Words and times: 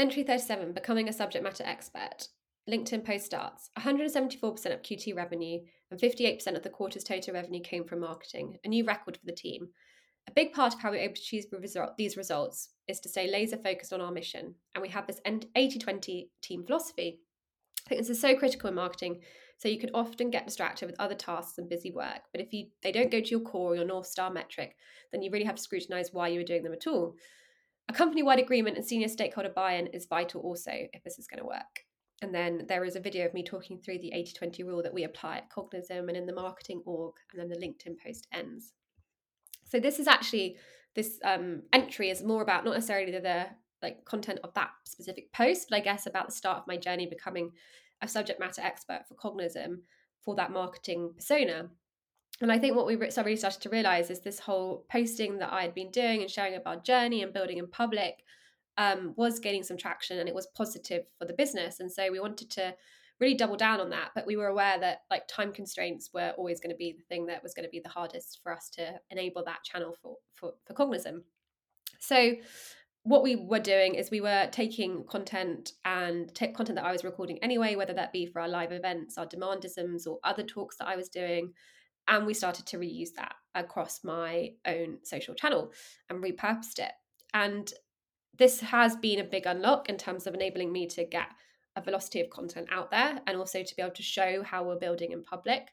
Entry 0.00 0.22
37 0.22 0.72
Becoming 0.72 1.10
a 1.10 1.12
Subject 1.12 1.44
Matter 1.44 1.62
Expert. 1.62 2.28
LinkedIn 2.66 3.04
post 3.04 3.26
starts 3.26 3.68
174% 3.78 4.72
of 4.72 4.80
Q2 4.80 5.14
revenue 5.14 5.58
and 5.90 6.00
58% 6.00 6.56
of 6.56 6.62
the 6.62 6.70
quarter's 6.70 7.04
total 7.04 7.34
revenue 7.34 7.60
came 7.60 7.84
from 7.84 8.00
marketing, 8.00 8.56
a 8.64 8.68
new 8.68 8.82
record 8.82 9.18
for 9.18 9.26
the 9.26 9.32
team. 9.32 9.68
A 10.26 10.32
big 10.32 10.54
part 10.54 10.72
of 10.72 10.80
how 10.80 10.90
we're 10.90 11.02
able 11.02 11.16
to 11.16 11.20
achieve 11.20 11.44
these 11.98 12.16
results 12.16 12.70
is 12.88 12.98
to 13.00 13.10
stay 13.10 13.30
laser 13.30 13.58
focused 13.58 13.92
on 13.92 14.00
our 14.00 14.10
mission. 14.10 14.54
And 14.74 14.80
we 14.80 14.88
have 14.88 15.06
this 15.06 15.20
80 15.26 15.78
20 15.78 16.30
team 16.40 16.64
philosophy. 16.64 17.20
I 17.84 17.88
think 17.90 18.00
this 18.00 18.08
is 18.08 18.22
so 18.22 18.34
critical 18.34 18.70
in 18.70 18.76
marketing. 18.76 19.20
So 19.58 19.68
you 19.68 19.78
can 19.78 19.90
often 19.92 20.30
get 20.30 20.46
distracted 20.46 20.86
with 20.86 20.98
other 20.98 21.14
tasks 21.14 21.58
and 21.58 21.68
busy 21.68 21.90
work. 21.90 22.22
But 22.32 22.40
if 22.40 22.54
you 22.54 22.68
they 22.82 22.90
don't 22.90 23.10
go 23.10 23.20
to 23.20 23.30
your 23.30 23.40
core 23.40 23.72
or 23.72 23.76
your 23.76 23.84
North 23.84 24.06
Star 24.06 24.30
metric, 24.30 24.76
then 25.12 25.20
you 25.20 25.30
really 25.30 25.44
have 25.44 25.56
to 25.56 25.62
scrutinize 25.62 26.08
why 26.10 26.28
you 26.28 26.40
are 26.40 26.44
doing 26.44 26.62
them 26.62 26.72
at 26.72 26.86
all. 26.86 27.16
A 27.90 27.92
company 27.92 28.22
wide 28.22 28.38
agreement 28.38 28.76
and 28.76 28.86
senior 28.86 29.08
stakeholder 29.08 29.48
buy 29.48 29.72
in 29.72 29.88
is 29.88 30.06
vital 30.06 30.42
also 30.42 30.70
if 30.70 31.02
this 31.02 31.18
is 31.18 31.26
going 31.26 31.40
to 31.40 31.44
work. 31.44 31.86
And 32.22 32.32
then 32.32 32.66
there 32.68 32.84
is 32.84 32.94
a 32.94 33.00
video 33.00 33.26
of 33.26 33.34
me 33.34 33.42
talking 33.42 33.80
through 33.80 33.98
the 33.98 34.12
80 34.12 34.32
20 34.32 34.62
rule 34.62 34.80
that 34.84 34.94
we 34.94 35.02
apply 35.02 35.38
at 35.38 35.50
Cognism 35.50 36.06
and 36.06 36.16
in 36.16 36.24
the 36.24 36.32
marketing 36.32 36.82
org, 36.86 37.14
and 37.32 37.40
then 37.40 37.48
the 37.48 37.56
LinkedIn 37.56 37.96
post 37.98 38.28
ends. 38.32 38.74
So 39.68 39.80
this 39.80 39.98
is 39.98 40.06
actually 40.06 40.56
this 40.94 41.18
um, 41.24 41.62
entry 41.72 42.10
is 42.10 42.22
more 42.22 42.42
about 42.42 42.64
not 42.64 42.74
necessarily 42.74 43.10
the, 43.10 43.22
the 43.22 43.46
like 43.82 44.04
content 44.04 44.38
of 44.44 44.54
that 44.54 44.70
specific 44.84 45.32
post, 45.32 45.66
but 45.68 45.76
I 45.76 45.80
guess 45.80 46.06
about 46.06 46.26
the 46.26 46.32
start 46.32 46.58
of 46.58 46.68
my 46.68 46.76
journey 46.76 47.06
becoming 47.06 47.50
a 48.00 48.06
subject 48.06 48.38
matter 48.38 48.62
expert 48.62 49.02
for 49.08 49.14
Cognism 49.14 49.82
for 50.20 50.36
that 50.36 50.52
marketing 50.52 51.10
persona. 51.16 51.70
And 52.40 52.50
I 52.50 52.58
think 52.58 52.74
what 52.74 52.86
we 52.86 52.96
really 52.96 53.36
started 53.36 53.60
to 53.60 53.68
realize 53.68 54.10
is 54.10 54.20
this 54.20 54.38
whole 54.38 54.86
posting 54.90 55.38
that 55.38 55.52
I 55.52 55.62
had 55.62 55.74
been 55.74 55.90
doing 55.90 56.22
and 56.22 56.30
sharing 56.30 56.54
about 56.54 56.84
journey 56.84 57.22
and 57.22 57.32
building 57.32 57.58
in 57.58 57.68
public 57.68 58.24
um, 58.78 59.12
was 59.16 59.40
gaining 59.40 59.62
some 59.62 59.76
traction 59.76 60.18
and 60.18 60.28
it 60.28 60.34
was 60.34 60.48
positive 60.56 61.02
for 61.18 61.26
the 61.26 61.34
business. 61.34 61.80
And 61.80 61.92
so 61.92 62.10
we 62.10 62.18
wanted 62.18 62.50
to 62.52 62.74
really 63.20 63.34
double 63.34 63.56
down 63.56 63.80
on 63.80 63.90
that. 63.90 64.10
But 64.14 64.26
we 64.26 64.36
were 64.36 64.46
aware 64.46 64.80
that 64.80 65.02
like 65.10 65.28
time 65.28 65.52
constraints 65.52 66.10
were 66.14 66.32
always 66.38 66.60
going 66.60 66.70
to 66.70 66.76
be 66.76 66.94
the 66.96 67.04
thing 67.04 67.26
that 67.26 67.42
was 67.42 67.52
going 67.52 67.64
to 67.64 67.70
be 67.70 67.80
the 67.80 67.90
hardest 67.90 68.40
for 68.42 68.52
us 68.52 68.70
to 68.70 68.94
enable 69.10 69.44
that 69.44 69.62
channel 69.64 69.94
for 70.00 70.16
for, 70.34 70.52
for 70.66 70.72
Cognism. 70.72 71.24
So 71.98 72.36
what 73.02 73.22
we 73.22 73.36
were 73.36 73.60
doing 73.60 73.94
is 73.94 74.10
we 74.10 74.20
were 74.20 74.48
taking 74.50 75.04
content 75.04 75.72
and 75.84 76.34
content 76.34 76.76
that 76.76 76.84
I 76.84 76.92
was 76.92 77.04
recording 77.04 77.38
anyway, 77.42 77.74
whether 77.74 77.94
that 77.94 78.12
be 78.12 78.26
for 78.26 78.40
our 78.40 78.48
live 78.48 78.72
events, 78.72 79.16
our 79.16 79.26
demandisms, 79.26 80.06
or 80.06 80.18
other 80.24 80.42
talks 80.42 80.76
that 80.78 80.88
I 80.88 80.96
was 80.96 81.08
doing, 81.08 81.52
and 82.08 82.26
we 82.26 82.34
started 82.34 82.66
to 82.66 82.78
reuse 82.78 83.14
that 83.16 83.34
across 83.54 84.04
my 84.04 84.52
own 84.66 84.98
social 85.02 85.34
channel 85.34 85.72
and 86.08 86.22
repurposed 86.22 86.78
it. 86.78 86.92
And 87.34 87.72
this 88.36 88.60
has 88.60 88.96
been 88.96 89.20
a 89.20 89.24
big 89.24 89.46
unlock 89.46 89.88
in 89.88 89.96
terms 89.96 90.26
of 90.26 90.34
enabling 90.34 90.72
me 90.72 90.86
to 90.88 91.04
get 91.04 91.28
a 91.76 91.82
velocity 91.82 92.20
of 92.20 92.30
content 92.30 92.68
out 92.70 92.90
there 92.90 93.20
and 93.26 93.36
also 93.36 93.62
to 93.62 93.76
be 93.76 93.82
able 93.82 93.94
to 93.94 94.02
show 94.02 94.42
how 94.42 94.64
we're 94.64 94.78
building 94.78 95.12
in 95.12 95.22
public. 95.22 95.68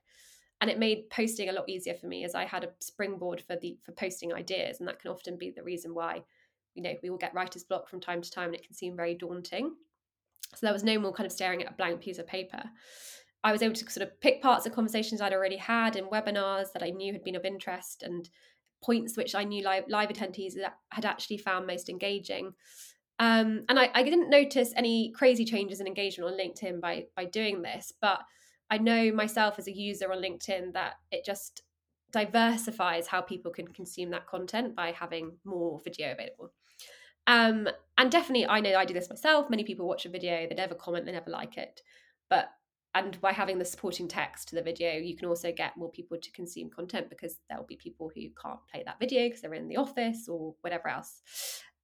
And 0.62 0.70
it 0.70 0.80
made 0.80 1.10
posting 1.10 1.50
a 1.50 1.54
lot 1.54 1.70
easier 1.70 1.94
for 1.94 2.08
me 2.08 2.26
as 2.26 2.34
i 2.34 2.44
had 2.44 2.64
a 2.64 2.70
springboard 2.80 3.42
for 3.42 3.56
the 3.56 3.78
for 3.84 3.92
posting 3.92 4.34
ideas. 4.34 4.80
And 4.80 4.88
that 4.88 5.00
can 5.00 5.12
often 5.12 5.38
be 5.38 5.52
the 5.52 5.64
reason 5.64 5.94
why 5.94 6.24
you 6.74 6.84
know 6.84 6.94
we 7.02 7.10
will 7.10 7.18
get 7.18 7.34
writer's 7.34 7.64
block 7.64 7.88
from 7.90 8.00
time 8.00 8.22
to 8.22 8.32
time 8.32 8.48
and 8.48 8.56
it 8.56 8.66
can 8.66 8.76
seem 8.76 8.96
very 8.96 9.16
daunting. 9.16 9.76
So 10.56 10.66
there 10.66 10.74
was 10.74 10.84
no 10.84 11.00
more 11.00 11.14
kind 11.14 11.26
of 11.26 11.32
staring 11.32 11.62
at 11.62 11.72
a 11.72 11.76
blank 11.76 12.02
piece 12.02 12.20
of 12.20 12.28
paper 12.28 12.64
i 13.44 13.52
was 13.52 13.62
able 13.62 13.76
to 13.76 13.90
sort 13.90 14.06
of 14.06 14.20
pick 14.22 14.42
parts 14.42 14.66
of 14.66 14.74
conversations 14.74 15.22
i'd 15.22 15.34
already 15.34 15.58
had 15.58 15.96
in 15.96 16.06
webinars 16.06 16.72
that 16.74 16.84
i 16.84 16.90
knew 16.90 17.14
had 17.14 17.24
been 17.24 17.36
of 17.36 17.46
interest 17.46 18.04
and 18.04 18.30
points 18.82 19.18
which 19.18 19.36
I 19.36 19.44
knew 19.44 19.64
live, 19.64 19.86
live 19.88 20.10
attendees 20.10 20.54
had 20.92 21.06
actually 21.06 21.38
found 21.38 21.68
most 21.68 21.90
engaging. 21.90 22.54
Um, 23.20 23.64
and 23.70 23.80
I, 23.80 23.90
I, 23.96 24.04
didn't 24.04 24.30
notice 24.30 24.74
any 24.76 25.12
crazy 25.12 25.44
changes 25.44 25.80
in 25.80 25.88
engagement 25.88 26.32
on 26.32 26.40
LinkedIn 26.40 26.80
by 26.80 27.06
by 27.16 27.26
doing 27.26 27.64
this, 27.64 27.92
but 28.00 28.20
I 28.70 28.78
know 28.78 29.12
myself 29.12 29.56
as 29.58 29.68
a 29.68 29.76
user 29.76 30.12
on 30.12 30.22
LinkedIn 30.22 30.74
that 30.74 30.96
it 31.12 31.26
just 31.26 31.64
diversifies 32.12 33.08
how 33.08 33.22
people 33.22 33.52
can 33.52 33.68
consume 33.70 34.12
that 34.12 34.28
content 34.28 34.76
by 34.76 34.92
having 34.92 35.38
more 35.46 35.82
video 35.84 36.12
available. 36.12 36.52
Um, 37.26 37.68
and 37.98 38.12
definitely, 38.12 38.48
I 38.48 38.60
know 38.60 38.76
I 38.76 38.86
do 38.86 38.94
this 38.94 39.10
myself. 39.10 39.50
Many 39.50 39.64
people 39.64 39.88
watch 39.88 40.06
a 40.06 40.10
video, 40.10 40.46
they 40.48 40.56
never 40.56 40.76
comment, 40.76 41.08
they 41.08 41.12
never 41.12 41.32
like 41.32 41.58
it. 41.58 41.82
But 42.30 42.52
and 42.96 43.20
by 43.22 43.32
having 43.32 43.60
the 43.60 43.66
supporting 43.66 44.08
text 44.08 44.48
to 44.48 44.56
the 44.56 44.62
video 44.62 44.94
you 44.94 45.16
can 45.16 45.28
also 45.28 45.52
get 45.52 45.78
more 45.78 45.92
people 45.92 46.18
to 46.18 46.32
consume 46.32 46.70
content 46.70 47.10
because 47.10 47.38
there'll 47.50 47.66
be 47.66 47.76
people 47.76 48.12
who 48.14 48.22
can't 48.42 48.60
play 48.72 48.84
that 48.86 49.00
video 49.00 49.26
because 49.28 49.42
they're 49.42 49.54
in 49.54 49.68
the 49.68 49.78
office 49.78 50.28
or 50.28 50.56
whatever 50.62 50.88
else. 50.90 51.22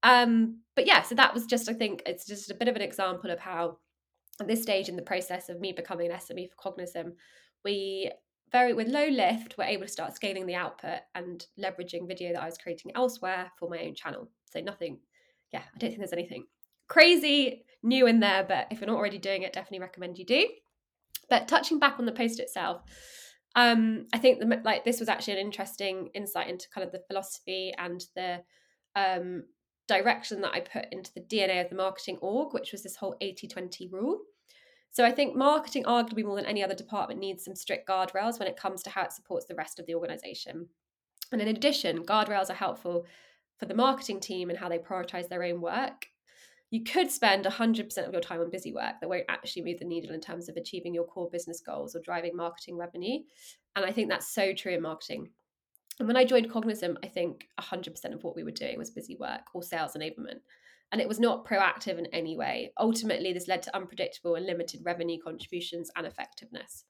Um, 0.01 0.59
but 0.75 0.85
yeah 0.85 1.01
so 1.01 1.15
that 1.15 1.33
was 1.33 1.45
just 1.45 1.69
i 1.69 1.73
think 1.73 2.03
it's 2.05 2.25
just 2.25 2.51
a 2.51 2.55
bit 2.55 2.67
of 2.67 2.75
an 2.75 2.81
example 2.81 3.31
of 3.31 3.39
how 3.39 3.77
at 4.41 4.47
this 4.47 4.61
stage 4.61 4.89
in 4.89 4.95
the 4.95 5.01
process 5.01 5.49
of 5.49 5.59
me 5.59 5.71
becoming 5.71 6.11
an 6.11 6.17
sme 6.17 6.49
for 6.49 6.55
Cognism 6.57 7.13
we 7.63 8.11
very 8.51 8.73
with 8.73 8.87
low 8.87 9.07
lift 9.07 9.57
were 9.57 9.63
able 9.63 9.83
to 9.83 9.91
start 9.91 10.15
scaling 10.15 10.45
the 10.45 10.55
output 10.55 10.99
and 11.15 11.47
leveraging 11.57 12.07
video 12.07 12.33
that 12.33 12.41
i 12.41 12.45
was 12.45 12.57
creating 12.57 12.91
elsewhere 12.95 13.51
for 13.57 13.69
my 13.69 13.79
own 13.79 13.95
channel. 13.95 14.29
So 14.51 14.59
nothing 14.59 14.99
yeah 15.51 15.61
i 15.73 15.77
don't 15.77 15.89
think 15.89 15.99
there's 15.99 16.13
anything 16.13 16.45
crazy 16.87 17.63
new 17.81 18.07
in 18.07 18.19
there 18.19 18.43
but 18.43 18.67
if 18.71 18.79
you're 18.79 18.87
not 18.87 18.97
already 18.97 19.17
doing 19.17 19.43
it 19.43 19.53
definitely 19.53 19.79
recommend 19.79 20.17
you 20.17 20.25
do 20.25 20.47
but 21.33 21.47
touching 21.47 21.79
back 21.79 21.95
on 21.97 22.05
the 22.05 22.11
post 22.11 22.39
itself, 22.39 22.83
um, 23.55 24.05
I 24.13 24.19
think 24.19 24.39
the, 24.39 24.61
like 24.63 24.85
this 24.85 24.99
was 24.99 25.09
actually 25.09 25.33
an 25.33 25.39
interesting 25.39 26.11
insight 26.13 26.47
into 26.47 26.69
kind 26.69 26.85
of 26.85 26.91
the 26.91 27.01
philosophy 27.07 27.73
and 27.75 28.05
the 28.15 28.43
um, 28.95 29.45
direction 29.87 30.41
that 30.41 30.53
I 30.53 30.59
put 30.59 30.85
into 30.91 31.11
the 31.11 31.21
DNA 31.21 31.59
of 31.59 31.71
the 31.71 31.75
marketing 31.75 32.19
org, 32.21 32.53
which 32.53 32.71
was 32.71 32.83
this 32.83 32.97
whole 32.97 33.15
80 33.19 33.47
20 33.47 33.89
rule. 33.91 34.19
So 34.91 35.03
I 35.03 35.11
think 35.11 35.35
marketing, 35.35 35.85
arguably 35.85 36.23
more 36.23 36.35
than 36.35 36.45
any 36.45 36.63
other 36.63 36.75
department, 36.75 37.19
needs 37.19 37.43
some 37.43 37.55
strict 37.55 37.89
guardrails 37.89 38.37
when 38.37 38.47
it 38.47 38.55
comes 38.55 38.83
to 38.83 38.91
how 38.91 39.01
it 39.01 39.11
supports 39.11 39.47
the 39.47 39.55
rest 39.55 39.79
of 39.79 39.87
the 39.87 39.95
organization. 39.95 40.67
And 41.31 41.41
in 41.41 41.47
addition, 41.47 42.05
guardrails 42.05 42.51
are 42.51 42.53
helpful 42.53 43.07
for 43.57 43.65
the 43.65 43.73
marketing 43.73 44.19
team 44.19 44.51
and 44.51 44.59
how 44.59 44.69
they 44.69 44.77
prioritize 44.77 45.29
their 45.29 45.41
own 45.41 45.61
work 45.61 46.05
you 46.73 46.83
could 46.83 47.11
spend 47.11 47.45
100% 47.45 48.07
of 48.07 48.13
your 48.13 48.21
time 48.21 48.41
on 48.41 48.49
busy 48.49 48.73
work 48.73 48.95
that 48.99 49.07
won't 49.07 49.25
actually 49.29 49.61
move 49.61 49.77
the 49.77 49.85
needle 49.85 50.11
in 50.11 50.19
terms 50.19 50.49
of 50.49 50.57
achieving 50.57 50.91
your 50.91 51.03
core 51.03 51.29
business 51.29 51.61
goals 51.61 51.95
or 51.95 51.99
driving 51.99 52.35
marketing 52.35 52.77
revenue. 52.77 53.19
And 53.75 53.85
I 53.85 53.91
think 53.91 54.09
that's 54.09 54.33
so 54.33 54.53
true 54.53 54.73
in 54.73 54.81
marketing. 54.81 55.29
And 55.99 56.07
when 56.07 56.17
I 56.17 56.25
joined 56.25 56.49
Cognism, 56.49 56.97
I 57.03 57.09
think 57.09 57.47
100% 57.59 58.15
of 58.15 58.23
what 58.23 58.35
we 58.35 58.43
were 58.43 58.49
doing 58.49 58.79
was 58.79 58.89
busy 58.89 59.15
work 59.19 59.41
or 59.53 59.61
sales 59.61 59.93
enablement. 59.95 60.39
And 60.91 60.99
it 60.99 61.07
was 61.07 61.19
not 61.19 61.45
proactive 61.45 61.99
in 61.99 62.07
any 62.07 62.35
way. 62.35 62.73
Ultimately, 62.79 63.33
this 63.33 63.47
led 63.47 63.61
to 63.61 63.75
unpredictable 63.75 64.33
and 64.33 64.47
limited 64.47 64.81
revenue 64.83 65.19
contributions 65.23 65.91
and 65.95 66.07
effectiveness. 66.07 66.85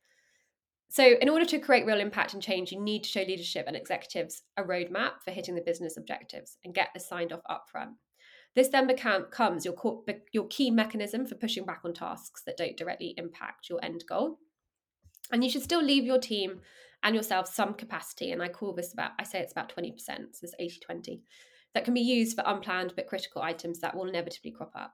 So, 0.88 1.16
in 1.20 1.28
order 1.28 1.44
to 1.44 1.60
create 1.60 1.86
real 1.86 2.00
impact 2.00 2.34
and 2.34 2.42
change, 2.42 2.72
you 2.72 2.80
need 2.80 3.04
to 3.04 3.10
show 3.10 3.24
leadership 3.24 3.66
and 3.68 3.76
executives 3.76 4.44
a 4.56 4.64
roadmap 4.64 5.24
for 5.26 5.32
hitting 5.32 5.56
the 5.56 5.62
business 5.62 5.98
objectives 5.98 6.58
and 6.64 6.74
get 6.74 6.88
this 6.94 7.06
signed 7.06 7.34
off 7.34 7.42
upfront. 7.50 7.96
This 8.56 8.70
then 8.70 8.86
becomes 8.88 9.66
your, 9.66 9.74
core, 9.74 10.04
your 10.32 10.48
key 10.48 10.70
mechanism 10.70 11.26
for 11.26 11.36
pushing 11.36 11.66
back 11.66 11.82
on 11.84 11.94
tasks 11.94 12.44
that 12.46 12.58
don't 12.58 12.78
directly 12.78 13.16
impact 13.18 13.70
your 13.70 13.84
end 13.84 14.04
goal. 14.08 14.40
And 15.32 15.44
you 15.44 15.50
should 15.50 15.64
still 15.64 15.82
leave 15.82 16.04
your 16.04 16.20
team 16.20 16.62
and 17.02 17.16
yourself 17.16 17.48
some 17.48 17.74
capacity. 17.74 18.32
And 18.32 18.44
I 18.44 18.50
call 18.50 18.74
this 18.74 18.94
about, 18.94 19.12
I 19.20 19.24
say 19.24 19.40
it's 19.40 19.52
about 19.52 19.74
20%, 19.76 19.98
so 19.98 20.40
this 20.42 20.54
80 20.60 20.80
20, 20.80 21.22
that 21.74 21.86
can 21.86 21.94
be 21.94 22.02
used 22.02 22.38
for 22.38 22.44
unplanned 22.46 22.94
but 22.96 23.08
critical 23.08 23.42
items 23.42 23.80
that 23.80 23.96
will 23.96 24.08
inevitably 24.08 24.52
crop 24.52 24.72
up. 24.76 24.94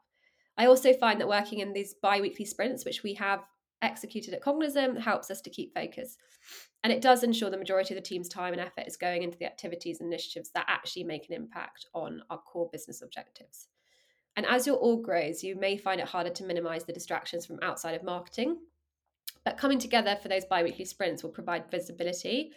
I 0.58 0.66
also 0.66 0.94
find 0.94 1.20
that 1.20 1.28
working 1.28 1.60
in 1.60 1.74
these 1.74 1.96
bi 2.02 2.22
weekly 2.22 2.46
sprints, 2.46 2.86
which 2.86 3.04
we 3.04 3.14
have 3.16 3.42
executed 3.82 4.34
at 4.34 4.42
Cognism 4.42 4.98
helps 4.98 5.32
us 5.32 5.42
to 5.42 5.50
keep 5.50 5.74
focus. 5.74 6.18
And 6.84 6.94
it 6.94 7.02
does 7.02 7.24
ensure 7.24 7.50
the 7.50 7.58
majority 7.58 7.94
of 7.94 8.02
the 8.02 8.08
team's 8.08 8.30
time 8.30 8.54
and 8.54 8.62
effort 8.62 8.88
is 8.88 8.98
going 8.98 9.24
into 9.24 9.38
the 9.38 9.46
activities 9.46 10.00
and 10.00 10.12
initiatives 10.12 10.52
that 10.52 10.66
actually 10.68 11.04
make 11.04 11.28
an 11.28 11.36
impact 11.36 11.88
on 11.94 12.22
our 12.30 12.38
core 12.38 12.70
business 12.72 13.02
objectives. 13.02 13.68
And 14.36 14.46
as 14.46 14.66
your 14.66 14.78
org 14.78 15.04
grows, 15.04 15.44
you 15.44 15.56
may 15.56 15.78
find 15.78 16.00
it 16.00 16.08
harder 16.08 16.30
to 16.30 16.46
minimize 16.46 16.86
the 16.86 16.94
distractions 16.94 17.46
from 17.46 17.60
outside 17.62 17.96
of 17.96 18.04
marketing. 18.04 18.58
But 19.44 19.58
coming 19.58 19.80
together 19.80 20.18
for 20.22 20.28
those 20.28 20.46
bi 20.46 20.64
weekly 20.64 20.86
sprints 20.86 21.24
will 21.24 21.32
provide 21.32 21.72
visibility 21.72 22.52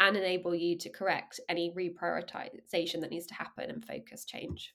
and 0.00 0.16
enable 0.16 0.54
you 0.54 0.76
to 0.78 0.88
correct 0.88 1.40
any 1.48 1.72
reprioritization 1.72 3.00
that 3.00 3.10
needs 3.10 3.26
to 3.26 3.34
happen 3.34 3.70
and 3.70 3.84
focus 3.84 4.24
change. 4.24 4.74